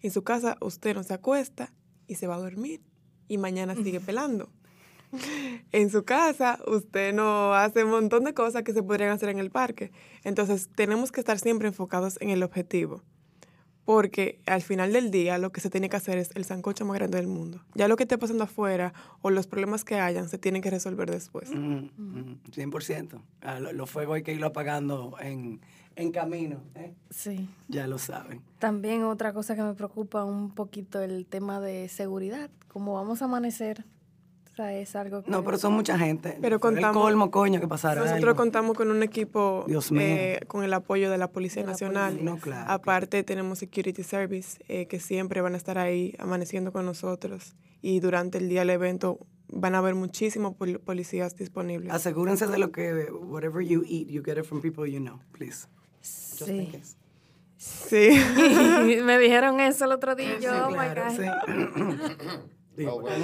En 0.03 0.11
su 0.11 0.25
casa 0.25 0.57
usted 0.61 0.95
no 0.95 1.05
se 1.05 1.15
acuesta 1.15 1.73
y 2.07 2.17
se 2.17 2.27
va 2.27 2.35
a 2.35 2.39
dormir 2.39 2.83
y 3.29 3.39
mañana 3.39 3.75
sigue 3.75 4.01
pelando. 4.01 4.49
En 5.71 5.91
su 5.91 6.05
casa 6.05 6.59
usted 6.67 7.15
no 7.15 7.55
hace 7.55 7.85
un 7.85 7.91
montón 7.91 8.25
de 8.25 8.35
cosas 8.35 8.63
que 8.65 8.73
se 8.73 8.83
podrían 8.83 9.11
hacer 9.11 9.29
en 9.29 9.39
el 9.39 9.51
parque. 9.51 9.93
Entonces 10.25 10.69
tenemos 10.75 11.13
que 11.13 11.21
estar 11.21 11.39
siempre 11.39 11.69
enfocados 11.69 12.19
en 12.21 12.31
el 12.31 12.43
objetivo. 12.43 13.03
Porque 13.85 14.41
al 14.47 14.63
final 14.63 14.95
del 14.95 15.11
día 15.11 15.37
lo 15.37 15.53
que 15.53 15.61
se 15.61 15.69
tiene 15.69 15.91
que 15.91 15.97
hacer 15.97 16.17
es 16.17 16.31
el 16.35 16.47
sancocho 16.47 16.87
más 16.87 16.95
grande 16.97 17.19
del 17.19 17.27
mundo. 17.27 17.63
Ya 17.75 17.87
lo 17.87 17.97
que 17.97 18.05
esté 18.05 18.17
pasando 18.17 18.45
afuera 18.45 18.95
o 19.21 19.29
los 19.29 19.47
problemas 19.47 19.85
que 19.85 19.97
hayan 20.01 20.29
se 20.31 20.39
tienen 20.39 20.63
que 20.63 20.71
resolver 20.71 21.11
después. 21.11 21.51
Mm, 21.51 21.91
mm, 21.97 22.41
100%. 22.51 23.21
Ah, 23.43 23.61
lo- 23.61 23.73
Los 23.75 23.91
fuegos 23.91 24.17
hay 24.17 24.23
que 24.23 24.33
irlo 24.33 24.47
apagando 24.47 25.15
en, 25.21 25.61
en 25.97 26.13
camino. 26.13 26.63
¿eh? 26.75 26.95
Sí. 27.11 27.49
Ya 27.69 27.87
lo 27.87 27.99
saben. 27.99 28.43
También 28.59 29.05
otra 29.05 29.33
cosa 29.33 29.55
que 29.57 29.63
me 29.63 29.75
preocupa 29.75 30.25
un 30.25 30.55
poquito 30.55 31.01
el 31.01 31.27
tema 31.27 31.61
de 31.61 31.89
seguridad. 31.89 32.51
Como 32.69 32.95
vamos 32.95 33.23
a 33.23 33.27
amanecer, 33.27 33.85
o 34.53 34.57
sea, 34.57 34.73
es 34.73 34.95
algo 34.97 35.23
que... 35.23 35.31
No, 35.31 35.43
pero 35.45 35.59
son 35.59 35.73
mucha 35.73 35.99
gente. 35.99 36.39
Pero 36.41 36.61
contamos- 36.61 36.97
El 36.97 37.03
colmo, 37.03 37.31
coño, 37.31 37.61
que 37.61 37.69
pasara 37.69 38.01
Nosotros 38.03 38.23
algo. 38.25 38.37
contamos 38.37 38.77
con 38.77 38.91
un 38.91 39.03
equipo 39.03 39.65
Dios 39.67 39.91
mío. 39.93 40.01
eh, 40.03 40.41
con 40.47 40.63
el 40.65 40.73
apoyo 40.73 41.11
de 41.11 41.19
la 41.19 41.31
Policía 41.31 41.63
Nacional. 41.65 42.25
No, 42.25 42.37
claro. 42.39 42.71
Aparte 42.71 43.23
tenemos 43.25 43.59
Security 43.59 44.03
Service 44.03 44.59
eh, 44.69 44.87
que 44.87 45.01
siempre 45.01 45.41
van 45.41 45.55
a 45.55 45.57
estar 45.57 45.79
ahí 45.79 46.15
amaneciendo 46.19 46.73
con 46.73 46.85
nosotros 46.87 47.55
y 47.83 48.01
durante 48.01 48.39
el 48.39 48.49
día 48.49 48.61
del 48.61 48.71
evento 48.71 49.19
van 49.49 49.75
a 49.75 49.79
haber 49.79 49.95
muchísimos 49.95 50.55
pol- 50.55 50.81
policías 50.81 51.37
disponibles. 51.37 51.93
Asegúrense 51.93 52.47
de 52.47 52.59
lo 52.59 52.73
que, 52.73 53.09
whatever 53.13 53.65
you 53.65 53.83
eat, 53.87 54.09
you 54.09 54.23
get 54.25 54.39
it 54.39 54.45
from 54.45 54.61
people 54.61 54.91
you 54.91 54.99
know, 55.01 55.21
please. 55.33 55.67
Sí. 56.35 56.73
Sí. 57.57 58.11
me 59.05 59.19
dijeron 59.19 59.61
eso 59.61 59.85
el 59.85 59.93
otro 59.93 60.15
día. 60.15 60.39
yo, 60.41 60.51
Sí, 60.53 60.59
oh 60.65 60.71
my 60.71 60.77
claro, 60.77 61.05
God. 61.05 61.17
sí. 61.17 61.25
Sí, 62.77 62.85
porque 62.91 63.13
han, 63.13 63.23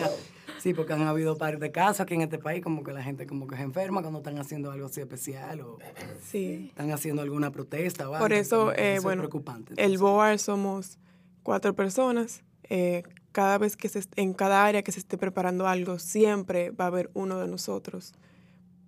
sí, 0.61 0.75
porque 0.75 0.93
han 0.93 1.03
habido 1.03 1.37
par 1.37 1.59
de 1.59 1.73
casos 1.73 2.01
aquí 2.03 2.15
en 2.15 2.23
este 2.23 2.39
país, 2.39 2.63
como 2.63 2.85
que 2.85 2.93
la 2.93 3.03
gente 3.03 3.27
como 3.27 3.49
que 3.49 3.57
se 3.57 3.63
enferma 3.63 4.01
cuando 4.01 4.21
están 4.21 4.39
haciendo 4.39 4.71
algo 4.71 4.87
así 4.87 5.01
especial 5.01 5.61
o 5.63 5.79
Sí. 6.23 6.67
están 6.69 6.93
haciendo 6.93 7.21
alguna 7.23 7.51
protesta 7.51 8.09
o 8.09 8.15
algo. 8.15 8.25
Por 8.25 8.33
eso, 8.33 8.71
eh, 8.73 8.95
es 8.95 9.03
bueno, 9.03 9.23
preocupante. 9.23 9.75
el 9.77 9.99
BOAR 9.99 10.39
somos 10.39 10.99
cuatro 11.43 11.75
personas. 11.75 12.45
eh, 12.73 13.03
cada 13.33 13.59
vez 13.59 13.77
que 13.77 13.89
se, 13.89 14.03
en 14.15 14.33
cada 14.35 14.65
área 14.65 14.83
que 14.83 14.93
se 14.93 15.01
esté 15.01 15.19
preparando 15.19 15.67
algo, 15.67 15.99
siempre 15.99 16.71
va 16.71 16.85
a 16.85 16.89
haber 16.89 17.11
uno 17.15 17.41
de 17.41 17.49
nosotros, 17.49 18.13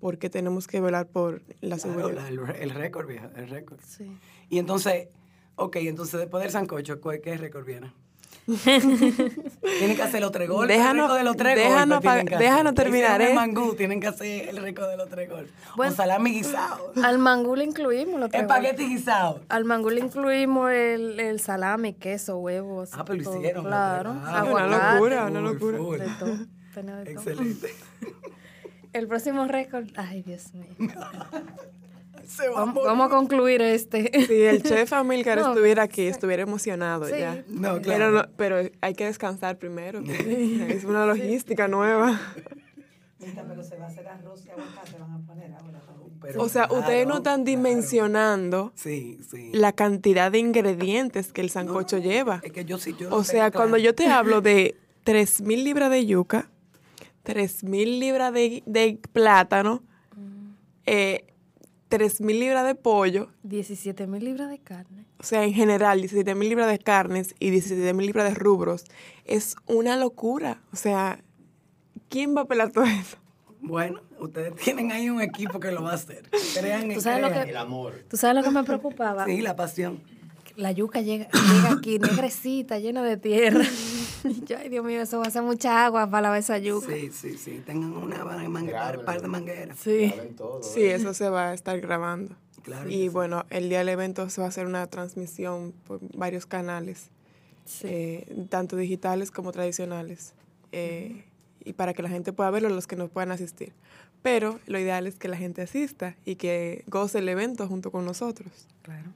porque 0.03 0.29
tenemos 0.29 0.67
que 0.67 0.81
velar 0.81 1.07
por 1.07 1.43
la 1.61 1.77
Claro, 1.79 1.93
seguridad. 2.11 2.27
el, 2.27 2.41
el 2.61 2.71
récord, 2.71 3.07
vieja, 3.07 3.31
el 3.37 3.49
récord. 3.49 3.79
Sí. 3.87 4.05
Y 4.51 4.59
entonces, 4.59 5.07
ok, 5.55 5.77
entonces 5.77 6.19
después 6.19 6.43
del 6.43 6.51
sancocho, 6.51 7.01
¿cuál- 7.01 7.21
¿qué 7.21 7.37
récord 7.37 7.65
viene? 7.65 7.93
tienen 8.65 9.95
que 9.95 10.03
hacer 10.03 10.21
los 10.21 10.33
tres 10.33 10.49
golpes. 10.49 10.77
Déjanos- 10.77 10.91
el 10.91 10.97
récord 11.03 11.19
de 11.19 11.23
los 11.25 11.37
tres 11.37 11.55
déjanos 11.57 12.03
pa- 12.03 12.15
hacer. 12.15 12.39
déjanos 12.39 12.75
terminar, 12.75 13.23
el 13.23 13.29
¿eh? 13.29 13.35
mangú, 13.35 13.75
tienen 13.77 14.01
que 14.01 14.09
hacer 14.09 14.49
el 14.49 14.57
récord 14.57 14.89
de 14.91 14.97
los 14.97 15.09
tres 15.09 15.31
golpes. 15.31 15.53
Bueno. 15.77 15.93
o 15.93 15.95
salami 15.97 16.33
guisado. 16.33 16.93
Al 17.05 17.19
mangú 17.19 17.55
le 17.55 17.63
incluimos 17.65 18.19
los 18.19 18.29
tres 18.31 18.43
Espagueti 18.43 18.89
guisado. 18.89 19.41
Al 19.49 19.65
mangú 19.65 19.91
le 19.91 20.01
incluimos 20.01 20.69
el, 20.73 21.21
el 21.21 21.39
salami, 21.39 21.93
queso, 21.95 22.39
huevos. 22.39 22.91
Ah, 22.95 23.05
pero 23.05 23.23
lo 23.23 23.37
hicieron, 23.37 23.65
Claro. 23.67 24.11
ah, 24.25 24.43
una 24.51 24.67
locura, 24.67 25.27
una 25.27 25.41
locura. 25.41 25.79
full. 25.79 25.99
de 25.99 26.09
todo. 26.19 26.37
Tenía 26.75 26.97
de 26.97 27.15
todo. 27.15 27.23
Excelente. 27.31 27.69
El 28.93 29.09
próximo 29.09 29.47
récord, 29.47 29.87
ay 29.97 30.23
Dios 30.23 30.53
mío. 30.55 30.67
Se 32.27 32.49
va 32.49 32.61
Vamos, 32.61 32.85
vamos 32.85 33.07
a 33.07 33.11
concluir 33.11 33.61
este. 33.63 34.11
Si 34.27 34.43
el 34.43 34.63
chef 34.63 34.93
Amilcar 34.93 35.39
No, 35.41 35.49
estuviera 35.51 35.83
aquí, 35.83 36.07
estuviera 36.07 36.43
emocionado 36.45 37.07
Sí. 37.07 37.15
ya. 37.19 37.45
No, 37.49 37.73
Pero, 37.75 37.81
claro. 37.83 38.11
no- 38.13 38.25
pero 38.37 38.57
hay 38.81 38.95
que 38.95 39.05
descansar 39.07 39.59
primero. 39.59 40.01
es 40.01 40.85
una 40.85 41.05
logística 41.05 41.69
nueva. 41.69 42.19
Pero 43.19 43.63
se 43.63 43.77
va 43.77 43.85
a 43.87 43.89
hacer 43.89 44.07
arroz 44.09 44.45
y 44.47 44.51
aguacate, 44.51 44.99
van 44.99 45.13
a 45.13 45.19
poner 45.27 45.53
ahora. 45.53 45.81
Pero 46.21 46.41
O 46.43 46.49
sea, 46.49 46.69
claro, 46.69 46.81
ustedes 46.83 47.07
no 47.07 47.17
están 47.17 47.45
dimensionando 47.45 48.73
Sí, 48.77 49.19
sí. 49.29 49.51
la 49.53 49.73
cantidad 49.73 50.31
de 50.31 50.39
ingredientes 50.39 51.33
que 51.33 51.41
el 51.41 51.51
sancocho 51.51 51.99
lleva. 51.99 52.41
Es 52.45 52.53
que 52.53 52.65
yo 52.65 52.79
sí, 52.79 52.95
yo 52.99 53.13
O 53.15 53.25
sea, 53.25 53.51
tengo 53.51 53.59
cuando 53.59 53.77
claro. 53.77 53.85
yo 53.85 53.95
te 53.97 54.07
hablo 54.07 54.41
de 54.41 54.77
3.000 55.05 55.65
libras 55.65 55.91
de 55.91 56.07
yuca, 56.07 56.49
3.000 57.25 57.99
libras 57.99 58.33
de, 58.33 58.63
de 58.67 58.99
plátano, 59.13 59.83
eh, 60.87 61.27
3.000 61.91 62.39
libras 62.39 62.67
de 62.67 62.75
pollo, 62.75 63.29
17 63.43 64.07
mil 64.07 64.25
libras 64.25 64.49
de 64.49 64.59
carne. 64.59 65.05
o 65.19 65.23
sea, 65.25 65.45
en 65.45 65.53
general, 65.53 66.01
17.000 66.03 66.49
libras 66.49 66.69
de 66.71 66.79
carnes 66.79 67.35
y 67.39 67.51
17.000 67.51 68.01
libras 68.07 68.29
de 68.29 68.35
rubros, 68.35 68.85
es 69.27 69.57
una 69.67 69.97
locura. 69.97 70.63
O 70.73 70.77
sea, 70.77 71.23
¿quién 72.09 72.35
va 72.37 72.41
a 72.43 72.45
pelar 72.47 72.73
todo 72.73 72.85
eso? 72.85 73.19
Bueno, 73.61 74.01
ustedes 74.19 74.57
tienen 74.57 74.91
ahí 74.91 75.09
un 75.11 75.21
equipo 75.21 75.61
que 75.61 75.71
lo 75.71 75.83
va 75.83 75.93
a 75.93 75.95
hacer. 75.95 76.29
Crean 76.59 76.93
¿Tú 76.95 77.01
sabes 77.01 77.21
lo 77.21 77.31
que- 77.31 77.51
El 77.51 77.57
amor. 77.57 78.05
¿Tú 78.09 78.17
sabes 78.17 78.37
lo 78.37 78.43
que 78.43 78.51
me 78.51 78.65
preocupaba? 78.65 79.25
Sí, 79.27 79.41
la 79.43 79.55
pasión. 79.55 80.01
La 80.57 80.73
yuca 80.73 81.01
llega, 81.01 81.29
llega 81.31 81.73
aquí 81.73 81.99
negrecita, 81.99 82.79
llena 82.79 83.03
de 83.03 83.17
tierra. 83.19 83.65
Y 84.25 84.45
yo, 84.47 84.59
ay, 84.59 84.69
Dios 84.69 84.85
mío, 84.85 85.01
eso 85.03 85.19
va 85.19 85.27
a 85.27 85.31
ser 85.31 85.43
mucha 85.43 85.85
agua 85.85 86.09
para 86.09 86.23
lavar 86.23 86.39
esa 86.39 86.59
yuca. 86.59 86.87
Sí, 86.87 87.11
sí, 87.13 87.37
sí. 87.39 87.63
Tengan 87.65 87.93
una 87.93 88.25
man- 88.49 88.69
par, 88.71 89.05
par 89.05 89.23
de 89.23 89.29
mangueras. 89.29 89.79
Sí. 89.79 90.13
Sí, 90.63 90.85
eso 90.85 91.15
se 91.15 91.29
va 91.29 91.51
a 91.51 91.55
estar 91.55 91.81
grabando. 91.81 92.37
Claro 92.63 92.89
y 92.89 93.09
bueno, 93.09 93.45
el 93.51 93.69
día 93.69 93.79
del 93.79 93.89
evento 93.89 94.31
se 94.31 94.41
va 94.41 94.47
a 94.47 94.51
hacer 94.51 94.67
una 94.67 94.87
transmisión 94.87 95.73
por 95.85 95.99
varios 96.17 96.47
canales, 96.47 97.11
eh, 97.83 98.47
tanto 98.51 98.77
digitales 98.77 99.33
como 99.33 99.51
tradicionales, 99.51 100.35
eh, 100.71 101.25
y 101.65 101.73
para 101.73 101.93
que 101.93 102.03
la 102.03 102.09
gente 102.09 102.33
pueda 102.33 102.51
verlo, 102.51 102.69
los 102.69 102.87
que 102.87 102.95
no 102.95 103.09
puedan 103.09 103.33
asistir. 103.33 103.73
Pero 104.23 104.61
lo 104.69 104.79
ideal 104.79 105.09
es 105.09 105.17
que 105.17 105.27
la 105.27 105.37
gente 105.37 105.63
asista 105.63 106.15
y 106.25 106.37
que 106.37 106.85
goce 106.87 107.19
el 107.19 107.29
evento 107.29 107.67
junto 107.67 107.91
con 107.91 108.05
nosotros. 108.05 108.69
Claro. 108.83 109.11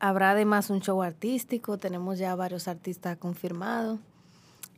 Habrá 0.00 0.32
además 0.32 0.68
un 0.68 0.80
show 0.80 1.00
artístico, 1.02 1.78
tenemos 1.78 2.18
ya 2.18 2.34
varios 2.34 2.66
artistas 2.66 3.16
confirmados. 3.18 4.00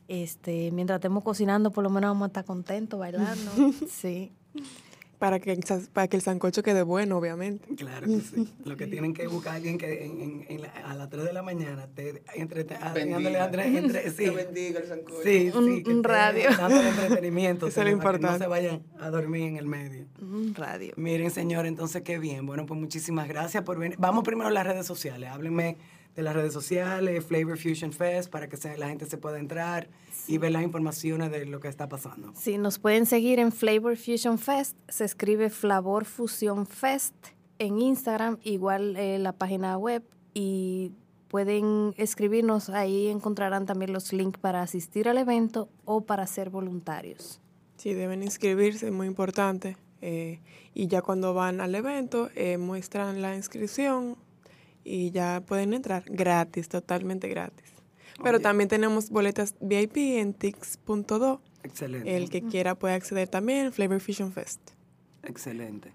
Este, 0.07 0.71
mientras 0.71 0.97
estemos 0.97 1.23
cocinando, 1.23 1.71
por 1.71 1.83
lo 1.83 1.89
menos 1.89 2.09
vamos 2.11 2.25
a 2.25 2.27
estar 2.27 2.45
contentos 2.45 2.99
bailando. 2.99 3.51
sí. 3.89 4.31
Para 5.17 5.39
que, 5.39 5.57
para 5.93 6.07
que 6.09 6.17
el 6.17 6.21
sancocho 6.21 6.61
quede 6.61 6.83
bueno, 6.83 7.17
obviamente. 7.17 7.73
Claro 7.75 8.05
que 8.05 8.19
sí. 8.19 8.53
Lo 8.65 8.75
que 8.75 8.85
tienen 8.85 9.13
que 9.13 9.27
buscar 9.27 9.53
a 9.53 9.55
alguien 9.55 9.77
que 9.77 10.05
en, 10.05 10.21
en- 10.21 10.45
en 10.49 10.61
la- 10.61 10.69
a 10.71 10.93
las 10.93 11.09
3 11.09 11.23
de 11.23 11.31
la 11.33 11.41
mañana 11.41 11.87
te 11.87 12.21
entre, 12.35 12.61
entre, 12.65 14.11
sí. 14.11 14.25
Que 14.25 14.29
bendiga 14.29 14.81
el 14.81 14.87
sancocho. 14.87 15.23
Sí, 15.23 15.51
sí, 15.51 15.57
Un- 15.57 15.83
que 15.83 15.89
un 15.89 15.95
esté 15.97 16.07
radio. 16.09 16.49
Dándole 16.57 16.89
entretenimiento. 16.89 17.67
Eso 17.67 17.79
es 17.79 17.85
lo 17.85 17.89
que 17.91 17.91
No 17.91 17.97
importante. 17.97 18.39
se 18.43 18.47
vayan 18.47 18.83
a 18.99 19.09
dormir 19.09 19.43
en 19.43 19.57
el 19.57 19.65
medio. 19.67 20.05
Un 20.21 20.53
radio. 20.53 20.93
Miren, 20.97 21.31
señor, 21.31 21.65
entonces 21.65 22.01
qué 22.03 22.19
bien. 22.19 22.45
Bueno, 22.45 22.65
pues 22.65 22.77
muchísimas 22.79 23.27
gracias 23.29 23.63
por 23.63 23.79
venir. 23.79 23.97
Vamos 23.97 24.25
primero 24.25 24.49
a 24.49 24.51
las 24.51 24.67
redes 24.67 24.85
sociales. 24.85 25.29
Háblenme 25.31 25.77
de 26.15 26.23
las 26.23 26.33
redes 26.33 26.53
sociales, 26.53 27.25
Flavor 27.25 27.57
Fusion 27.57 27.91
Fest, 27.91 28.29
para 28.29 28.47
que 28.47 28.57
se- 28.57 28.77
la 28.77 28.87
gente 28.87 29.05
se 29.05 29.17
pueda 29.17 29.37
entrar 29.39 29.89
y 30.27 30.37
ver 30.37 30.51
las 30.51 30.63
informaciones 30.63 31.29
de 31.31 31.45
lo 31.45 31.59
que 31.59 31.67
está 31.67 31.89
pasando. 31.89 32.31
Sí, 32.35 32.57
nos 32.57 32.79
pueden 32.79 33.05
seguir 33.05 33.39
en 33.39 33.51
Flavor 33.51 33.97
Fusion 33.97 34.37
Fest. 34.37 34.77
Se 34.87 35.03
escribe 35.05 35.49
Flavor 35.49 36.05
Fusion 36.05 36.65
Fest 36.65 37.13
en 37.59 37.79
Instagram, 37.79 38.37
igual 38.43 38.95
eh, 38.97 39.19
la 39.19 39.33
página 39.33 39.77
web. 39.77 40.03
Y 40.33 40.91
pueden 41.27 41.93
escribirnos, 41.97 42.69
ahí 42.69 43.07
encontrarán 43.07 43.65
también 43.65 43.91
los 43.93 44.13
links 44.13 44.39
para 44.39 44.61
asistir 44.61 45.07
al 45.09 45.17
evento 45.17 45.69
o 45.83 46.01
para 46.01 46.27
ser 46.27 46.49
voluntarios. 46.49 47.41
Sí, 47.77 47.93
deben 47.93 48.23
inscribirse, 48.23 48.87
es 48.87 48.93
muy 48.93 49.07
importante. 49.07 49.75
eh, 50.01 50.39
y 50.73 50.87
ya 50.87 51.01
cuando 51.01 51.33
van 51.33 51.61
al 51.61 51.73
evento, 51.73 52.29
eh, 52.35 52.57
muestran 52.57 53.21
la 53.21 53.35
inscripción 53.35 54.17
y 54.85 55.11
ya 55.11 55.41
pueden 55.45 55.73
entrar 55.73 56.03
gratis, 56.07 56.69
totalmente 56.69 57.27
gratis. 57.27 57.65
Pero 58.23 58.37
Oye. 58.37 58.43
también 58.43 58.69
tenemos 58.69 59.09
boletas 59.09 59.55
VIP 59.59 59.97
en 59.97 60.33
tix.do. 60.33 61.41
Excelente. 61.63 62.15
El 62.15 62.29
que 62.29 62.41
quiera 62.43 62.75
puede 62.75 62.93
acceder 62.93 63.27
también, 63.27 63.73
Flavor 63.73 63.99
Fusion 63.99 64.31
Fest. 64.31 64.61
Excelente. 65.23 65.91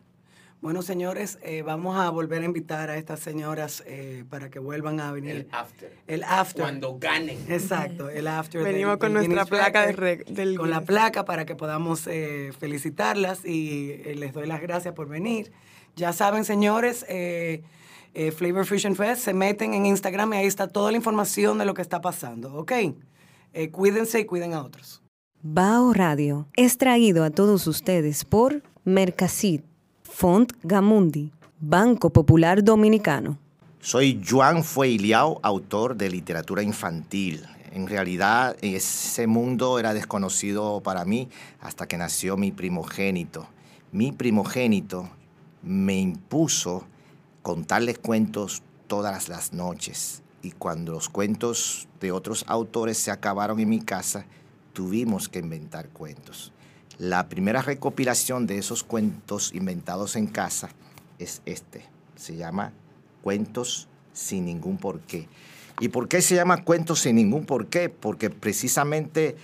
Bueno, 0.61 0.83
señores, 0.83 1.39
eh, 1.43 1.63
vamos 1.63 1.99
a 1.99 2.11
volver 2.11 2.43
a 2.43 2.45
invitar 2.45 2.91
a 2.91 2.99
estas 2.99 3.21
señoras 3.21 3.83
eh, 3.87 4.25
para 4.29 4.51
que 4.51 4.59
vuelvan 4.59 5.01
a 5.01 5.11
venir. 5.11 5.31
El 5.37 5.49
after. 5.53 5.93
El 6.07 6.23
after. 6.25 6.61
Cuando 6.63 6.99
ganen. 6.99 7.39
Exacto, 7.49 8.11
el 8.11 8.27
after. 8.27 8.63
del- 8.63 8.73
Venimos 8.75 8.99
con 8.99 9.15
del 9.15 9.27
nuestra 9.29 9.47
placa 9.47 9.87
de 9.87 9.97
rec- 9.97 10.27
del 10.27 10.59
Con 10.59 10.69
la 10.69 10.83
placa 10.83 11.25
para 11.25 11.47
que 11.47 11.55
podamos 11.55 12.07
eh, 12.07 12.53
felicitarlas 12.59 13.43
y 13.47 13.93
eh, 14.05 14.15
les 14.19 14.35
doy 14.35 14.47
las 14.47 14.61
gracias 14.61 14.93
por 14.93 15.09
venir. 15.09 15.51
Ya 15.97 16.13
saben, 16.13 16.45
señores, 16.45 17.07
eh, 18.15 18.33
Flavor 18.33 18.67
Fusion 18.67 18.97
Fest, 18.97 19.23
se 19.23 19.35
meten 19.35 19.75
en 19.75 19.87
Instagram 19.87 20.33
y 20.35 20.37
ahí 20.39 20.47
está 20.47 20.69
toda 20.69 20.91
la 20.91 20.97
información 20.97 21.59
de 21.59 21.65
lo 21.65 21.75
que 21.75 21.83
está 21.83 22.01
pasando, 22.01 22.55
¿ok? 22.55 22.73
Eh, 23.53 23.71
cuídense 23.71 24.21
y 24.21 24.25
cuiden 24.25 24.55
a 24.55 24.63
otros. 24.63 25.03
Bao 25.43 25.93
Radio 25.93 26.49
es 26.57 26.77
traído 26.77 27.25
a 27.25 27.31
todos 27.31 27.67
ustedes 27.67 28.25
por 28.25 28.63
Mercasit, 28.85 29.65
Font 30.03 30.53
Gamundi, 30.63 31.33
Banco 31.59 32.11
Popular 32.11 32.63
Dominicano. 32.63 33.39
Soy 33.81 34.23
Juan 34.23 34.63
Fueiliao, 34.63 35.41
autor 35.43 35.97
de 35.97 36.11
literatura 36.11 36.63
infantil. 36.63 37.47
En 37.73 37.87
realidad, 37.87 38.57
ese 38.61 39.27
mundo 39.27 39.79
era 39.79 39.95
desconocido 39.95 40.83
para 40.83 41.05
mí 41.05 41.29
hasta 41.61 41.87
que 41.87 41.97
nació 41.97 42.37
mi 42.37 42.53
primogénito. 42.53 43.47
Mi 43.93 44.13
primogénito 44.13 45.09
me 45.63 45.99
impuso 45.99 46.85
contarles 47.43 47.99
cuentos 47.99 48.63
todas 48.87 49.29
las 49.29 49.53
noches. 49.53 50.23
Y 50.43 50.53
cuando 50.53 50.93
los 50.93 51.09
cuentos 51.09 51.89
de 52.01 52.13
otros 52.13 52.45
autores 52.49 52.99
se 52.99 53.11
acabaron 53.11 53.61
en 53.61 53.69
mi 53.69 53.81
casa, 53.81 54.25
tuvimos 54.73 55.29
que 55.29 55.39
inventar 55.39 55.89
cuentos. 55.91 56.53
La 56.99 57.29
primera 57.29 57.63
recopilación 57.63 58.47
de 58.47 58.59
esos 58.59 58.85
cuentos 58.85 59.53
inventados 59.55 60.17
en 60.17 60.27
casa 60.27 60.71
es 61.19 61.43
este. 61.47 61.85
Se 62.17 62.37
llama 62.37 62.73
Cuentos 63.23 63.89
sin 64.13 64.45
ningún 64.45 64.77
porqué. 64.77 65.29
¿Y 65.81 65.89
por 65.89 66.09
qué 66.09 66.21
se 66.21 66.35
llama 66.35 66.65
Cuentos 66.65 67.01
sin 67.01 67.17
ningún 67.17 67.47
porqué? 67.47 67.89
Porque 67.89 68.29
precisamente 68.29 69.37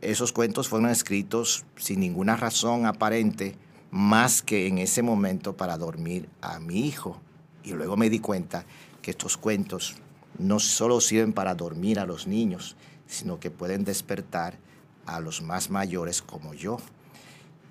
esos 0.00 0.32
cuentos 0.32 0.68
fueron 0.68 0.90
escritos 0.90 1.64
sin 1.76 2.00
ninguna 2.00 2.36
razón 2.36 2.86
aparente, 2.86 3.54
más 3.90 4.42
que 4.42 4.66
en 4.66 4.78
ese 4.78 5.02
momento 5.02 5.56
para 5.56 5.76
dormir 5.76 6.28
a 6.40 6.58
mi 6.58 6.86
hijo. 6.86 7.20
Y 7.64 7.72
luego 7.72 7.96
me 7.96 8.10
di 8.10 8.18
cuenta 8.18 8.64
que 9.02 9.10
estos 9.10 9.36
cuentos 9.36 9.96
no 10.38 10.60
solo 10.60 11.00
sirven 11.00 11.32
para 11.32 11.54
dormir 11.54 11.98
a 11.98 12.06
los 12.06 12.26
niños, 12.26 12.76
sino 13.06 13.40
que 13.40 13.50
pueden 13.50 13.84
despertar 13.84 14.58
a 15.06 15.20
los 15.20 15.42
más 15.42 15.70
mayores 15.70 16.22
como 16.22 16.54
yo. 16.54 16.78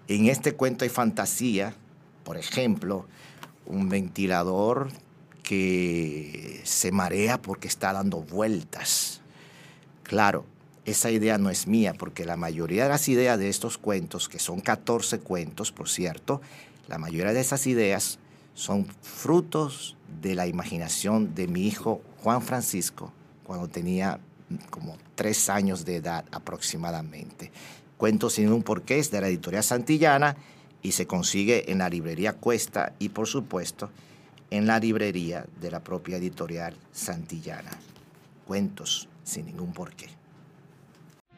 En 0.07 0.27
este 0.27 0.53
cuento 0.53 0.83
hay 0.83 0.89
fantasía, 0.89 1.75
por 2.23 2.37
ejemplo, 2.37 3.05
un 3.65 3.89
ventilador 3.89 4.89
que 5.43 6.61
se 6.63 6.91
marea 6.91 7.41
porque 7.41 7.67
está 7.67 7.93
dando 7.93 8.21
vueltas. 8.21 9.21
Claro, 10.03 10.45
esa 10.85 11.11
idea 11.11 11.37
no 11.37 11.49
es 11.49 11.67
mía, 11.67 11.93
porque 11.93 12.25
la 12.25 12.37
mayoría 12.37 12.83
de 12.83 12.89
las 12.89 13.07
ideas 13.09 13.37
de 13.37 13.49
estos 13.49 13.77
cuentos, 13.77 14.29
que 14.29 14.39
son 14.39 14.61
14 14.61 15.19
cuentos, 15.19 15.71
por 15.71 15.89
cierto, 15.89 16.41
la 16.87 16.97
mayoría 16.97 17.33
de 17.33 17.41
esas 17.41 17.67
ideas 17.67 18.19
son 18.57 18.87
frutos 19.03 19.95
de 20.19 20.33
la 20.33 20.47
imaginación 20.47 21.35
de 21.35 21.47
mi 21.47 21.67
hijo 21.67 22.01
Juan 22.23 22.41
Francisco 22.41 23.13
cuando 23.43 23.67
tenía 23.67 24.19
como 24.71 24.97
tres 25.13 25.47
años 25.47 25.85
de 25.85 25.97
edad 25.97 26.25
aproximadamente. 26.31 27.51
Cuentos 27.97 28.33
sin 28.33 28.51
un 28.51 28.63
porqué 28.63 28.97
es 28.97 29.11
de 29.11 29.21
la 29.21 29.27
editorial 29.27 29.63
Santillana 29.63 30.35
y 30.81 30.93
se 30.93 31.05
consigue 31.05 31.71
en 31.71 31.77
la 31.77 31.87
librería 31.87 32.33
Cuesta 32.33 32.93
y 32.97 33.09
por 33.09 33.27
supuesto 33.27 33.91
en 34.49 34.65
la 34.65 34.79
librería 34.79 35.45
de 35.61 35.69
la 35.69 35.83
propia 35.83 36.17
editorial 36.17 36.75
Santillana. 36.91 37.71
Cuentos 38.47 39.07
sin 39.23 39.45
ningún 39.45 39.71
porqué. 39.71 40.07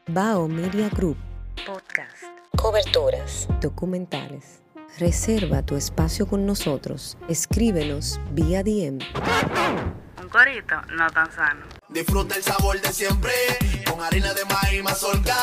Bao 0.06 0.48
Media 0.48 0.88
Group. 0.88 1.18
Podcast. 1.66 2.24
Coberturas. 2.56 3.46
Documentales. 3.60 4.59
Reserva 4.98 5.62
tu 5.62 5.76
espacio 5.76 6.26
con 6.26 6.44
nosotros. 6.46 7.16
Escríbenos 7.28 8.20
vía 8.32 8.62
DM. 8.62 8.98
Un 10.20 10.28
corito 10.28 10.74
no 10.96 11.10
tan 11.10 11.32
sano. 11.32 11.64
Disfruta 11.88 12.36
el 12.36 12.42
sabor 12.42 12.80
de 12.80 12.92
siempre 12.92 13.32
con 13.90 14.00
harina 14.02 14.32
de 14.34 14.44
maíz 14.44 14.82
mazorca 14.82 15.36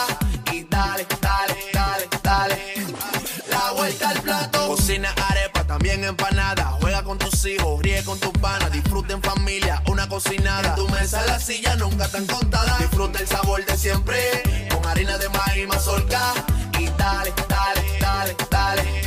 y 0.53 0.63
dale, 0.63 1.05
dale, 1.21 1.55
dale, 1.73 2.07
dale. 2.23 2.57
La 3.49 3.71
vuelta 3.71 4.09
al 4.09 4.21
plato. 4.21 4.67
Cocina 4.67 5.13
arepa, 5.29 5.63
también 5.65 6.03
empanada. 6.03 6.65
Juega 6.79 7.03
con 7.03 7.17
hijos, 7.45 7.81
ríe 7.81 8.03
con 8.03 8.19
tus 8.19 8.31
panas, 8.33 8.71
disfruta 8.71 9.13
en 9.13 9.21
familia, 9.21 9.81
una 9.87 10.07
cocinada. 10.07 10.69
En 10.69 10.75
tu 10.75 10.89
mesa 10.89 11.25
la 11.25 11.39
silla 11.39 11.75
nunca 11.75 12.07
tan 12.09 12.25
contada. 12.25 12.77
Disfruta 12.79 13.19
el 13.19 13.27
sabor 13.27 13.65
de 13.65 13.77
siempre, 13.77 14.43
con 14.71 14.85
harina 14.85 15.17
de 15.17 15.29
maíz 15.29 15.67
mazorca. 15.67 16.33
Y 16.79 16.87
dale, 16.97 17.33
dale, 17.49 17.81
dale, 17.99 18.35
dale. 18.49 19.06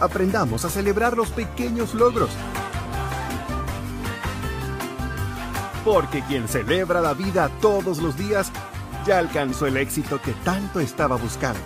Aprendamos 0.00 0.64
a 0.64 0.70
celebrar 0.70 1.16
los 1.16 1.28
pequeños 1.30 1.94
logros. 1.94 2.30
Porque 5.84 6.22
quien 6.22 6.48
celebra 6.48 7.00
la 7.00 7.14
vida 7.14 7.50
todos 7.60 7.98
los 7.98 8.16
días 8.16 8.50
ya 9.06 9.18
alcanzó 9.18 9.66
el 9.66 9.76
éxito 9.76 10.20
que 10.20 10.32
tanto 10.44 10.80
estaba 10.80 11.16
buscando. 11.16 11.60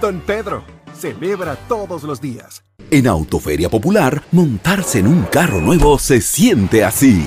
Don 0.00 0.20
Pedro, 0.20 0.64
celebra 0.94 1.56
todos 1.68 2.02
los 2.02 2.20
días. 2.20 2.62
En 2.90 3.06
Autoferia 3.06 3.68
Popular, 3.68 4.22
montarse 4.32 5.00
en 5.00 5.08
un 5.08 5.24
carro 5.24 5.60
nuevo 5.60 5.98
se 5.98 6.20
siente 6.20 6.84
así. 6.84 7.26